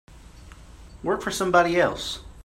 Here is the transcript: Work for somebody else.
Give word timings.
Work 1.03 1.21
for 1.21 1.29
somebody 1.29 1.79
else. 1.79 2.23